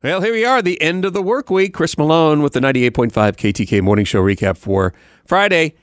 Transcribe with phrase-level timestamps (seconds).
[0.00, 1.74] Well, here we are, the end of the work week.
[1.74, 4.94] Chris Malone with the 98.5 KTK Morning Show recap for
[5.26, 5.74] Friday,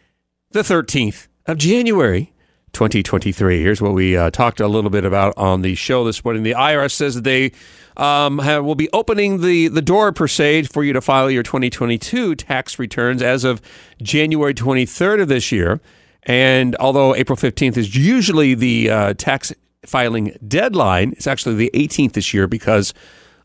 [0.51, 2.31] the 13th of January,
[2.71, 3.61] 2023.
[3.61, 6.43] Here's what we uh, talked a little bit about on the show this morning.
[6.43, 7.51] The IRS says that they
[7.97, 11.43] um, have, will be opening the, the door, per se, for you to file your
[11.43, 13.61] 2022 tax returns as of
[14.01, 15.81] January 23rd of this year.
[16.23, 19.51] And although April 15th is usually the uh, tax
[19.85, 22.93] filing deadline, it's actually the 18th this year because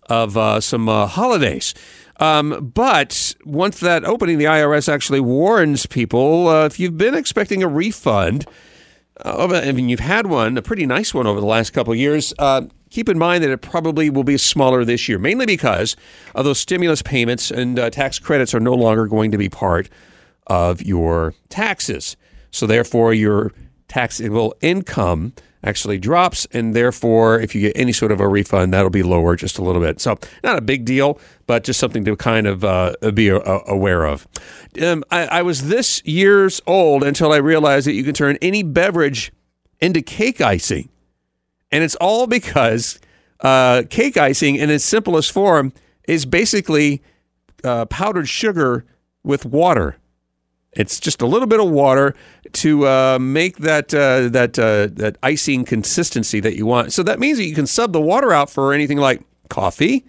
[0.09, 1.75] of uh, some uh, holidays.
[2.19, 7.63] Um, but once that opening, the IRS actually warns people uh, if you've been expecting
[7.63, 8.47] a refund,
[9.25, 11.99] uh, I mean, you've had one, a pretty nice one over the last couple of
[11.99, 12.35] years.
[12.39, 15.97] Uh, keep in mind that it probably will be smaller this year, mainly because
[16.35, 19.89] of those stimulus payments and uh, tax credits are no longer going to be part
[20.47, 22.17] of your taxes.
[22.51, 23.53] So, therefore, your
[23.89, 28.91] taxable income actually drops, and therefore, if you get any sort of a refund, that'll
[28.91, 30.01] be lower just a little bit.
[30.01, 34.05] So, not a big deal, but just something to kind of uh, be a- aware
[34.05, 34.27] of.
[34.81, 38.63] Um, I, I was this years old until I realized that you can turn any
[38.63, 39.33] beverage
[39.81, 40.89] into cake icing,
[41.71, 42.99] and it's all because
[43.41, 45.73] uh, cake icing, in its simplest form,
[46.09, 47.03] is basically
[47.65, 48.85] uh, powdered sugar
[49.23, 49.97] with water.
[50.73, 52.15] It's just a little bit of water
[52.53, 56.93] to uh, make that uh, that uh, that icing consistency that you want.
[56.93, 60.05] So that means that you can sub the water out for anything like coffee,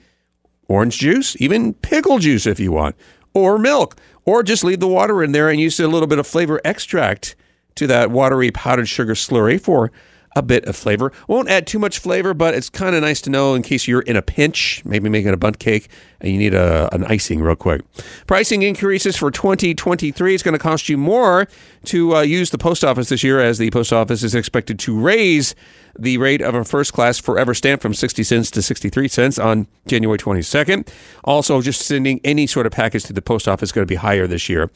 [0.68, 2.95] orange juice, even pickle juice if you want,
[3.34, 6.28] or milk, or just leave the water in there and use a little bit of
[6.28, 7.36] flavor extract
[7.75, 9.91] to that watery powdered sugar slurry for
[10.36, 11.12] a bit of flavor.
[11.28, 14.02] Won't add too much flavor, but it's kind of nice to know in case you're
[14.02, 15.90] in a pinch, maybe making a bundt cake
[16.24, 17.82] you need a, an icing real quick.
[18.28, 20.34] Pricing increases for 2023.
[20.34, 21.48] It's going to cost you more
[21.86, 25.00] to uh, use the post office this year, as the post office is expected to
[25.00, 25.56] raise
[25.98, 29.68] the rate of a first class forever stamp from 60 cents to 63 cents on
[29.88, 30.88] January 22nd.
[31.24, 33.96] Also, just sending any sort of package to the post office is going to be
[33.96, 34.70] higher this year.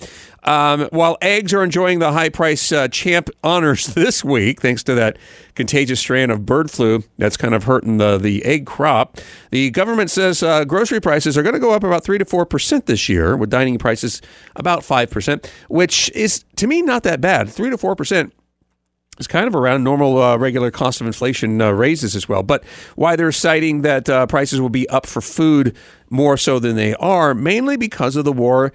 [0.44, 4.96] Um, while eggs are enjoying the high price uh, champ honors this week, thanks to
[4.96, 5.18] that
[5.56, 9.18] contagious strain of bird flu that's kind of hurting the, the egg crop,
[9.52, 12.86] the government says uh, grocery prices are going to go up about 3 to 4%
[12.86, 14.22] this year, with dining prices
[14.56, 17.50] about 5%, which is, to me, not that bad.
[17.50, 18.32] 3 to 4%
[19.20, 22.44] is kind of around normal uh, regular cost of inflation uh, raises as well.
[22.44, 22.64] But
[22.96, 25.76] why they're citing that uh, prices will be up for food
[26.10, 28.74] more so than they are, mainly because of the war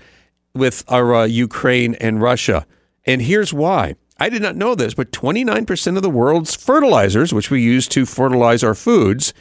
[0.54, 2.66] with our uh, Ukraine and Russia.
[3.04, 3.97] And here's why.
[4.19, 8.04] I did not know this, but 29% of the world's fertilizers, which we use to
[8.04, 9.32] fertilize our foods,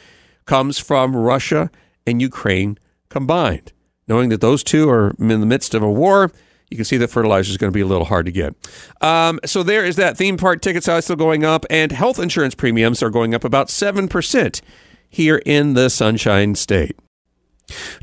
[0.46, 1.70] comes from Russia
[2.06, 2.78] and Ukraine
[3.10, 3.72] combined.
[4.08, 6.32] Knowing that those two are in the midst of a war,
[6.70, 8.54] you can see that fertilizer is going to be a little hard to get.
[9.00, 10.16] Um, so there is that.
[10.16, 13.68] Theme park ticket size still going up, and health insurance premiums are going up about
[13.68, 14.60] 7%
[15.08, 16.96] here in the Sunshine State.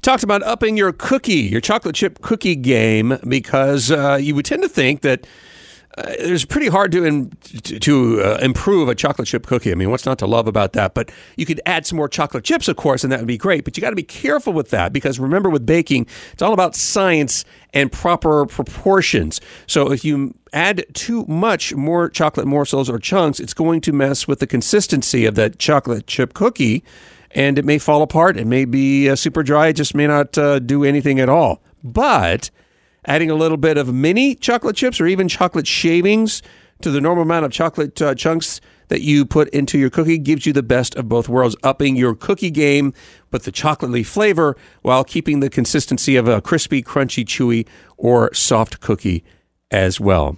[0.01, 4.63] Talked about upping your cookie, your chocolate chip cookie game, because uh, you would tend
[4.63, 5.27] to think that
[5.97, 7.31] uh, it's pretty hard to in,
[7.63, 9.71] to uh, improve a chocolate chip cookie.
[9.71, 10.93] I mean, what's not to love about that?
[10.93, 13.63] But you could add some more chocolate chips, of course, and that would be great.
[13.63, 16.75] But you got to be careful with that because remember, with baking, it's all about
[16.75, 19.41] science and proper proportions.
[19.65, 24.27] So if you add too much more chocolate morsels or chunks, it's going to mess
[24.27, 26.83] with the consistency of that chocolate chip cookie,
[27.31, 28.37] and it may fall apart.
[28.37, 29.67] It may be uh, super dry.
[29.67, 31.61] It just may not uh, do anything at all.
[31.83, 32.51] But
[33.07, 36.43] adding a little bit of mini chocolate chips or even chocolate shavings
[36.81, 40.45] to the normal amount of chocolate uh, chunks that you put into your cookie gives
[40.45, 42.93] you the best of both worlds, upping your cookie game
[43.31, 47.67] with the chocolatey flavor while keeping the consistency of a crispy, crunchy, chewy,
[47.97, 49.23] or soft cookie
[49.71, 50.37] as well.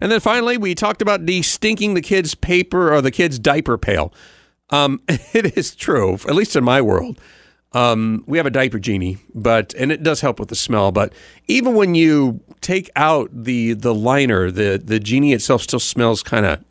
[0.00, 4.12] And then finally, we talked about de-stinking the kids' paper or the kids' diaper pail.
[4.70, 7.20] Um, it is true, at least in my world.
[7.72, 10.90] Um, we have a diaper genie, but and it does help with the smell.
[10.90, 11.12] But
[11.48, 16.46] even when you take out the the liner, the the genie itself still smells kind
[16.46, 16.64] of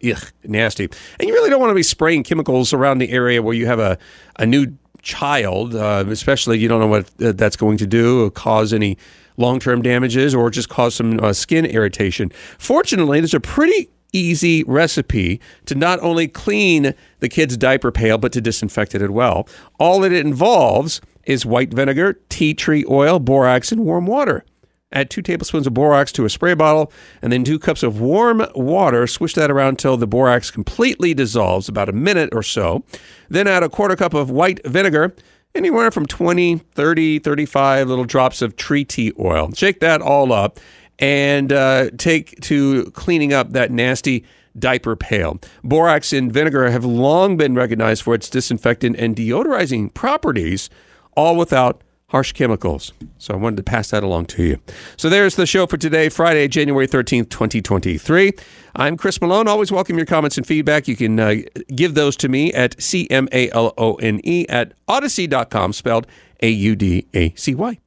[0.43, 0.89] nasty,
[1.19, 3.79] and you really don't want to be spraying chemicals around the area where you have
[3.79, 3.99] a
[4.37, 8.31] a new child, uh, especially you don't know what uh, that's going to do, or
[8.31, 8.97] cause any
[9.37, 12.31] long term damages, or just cause some uh, skin irritation.
[12.57, 18.31] Fortunately, there's a pretty easy recipe to not only clean the kid's diaper pail, but
[18.33, 19.47] to disinfect it as well.
[19.79, 24.45] All that it involves is white vinegar, tea tree oil, borax, and warm water.
[24.93, 28.45] Add two tablespoons of borax to a spray bottle and then two cups of warm
[28.55, 29.05] water.
[29.05, 32.85] Swish that around until the borax completely dissolves, about a minute or so.
[33.27, 35.13] Then add a quarter cup of white vinegar,
[35.57, 39.51] anywhere from 20, 30, 35 little drops of tree tea oil.
[39.53, 40.59] Shake that all up
[40.99, 44.23] and uh, take to cleaning up that nasty
[44.57, 45.39] diaper pail.
[45.63, 50.69] Borax and vinegar have long been recognized for its disinfectant and deodorizing properties,
[51.15, 52.93] all without harsh chemicals.
[53.17, 54.59] So I wanted to pass that along to you.
[54.95, 58.31] So there's the show for today, Friday, January 13th, 2023.
[58.75, 59.47] I'm Chris Malone.
[59.47, 60.87] Always welcome your comments and feedback.
[60.87, 61.35] You can uh,
[61.75, 66.07] give those to me at C M A L O N E at audacy.com, spelled
[66.41, 67.77] A U D A C Y.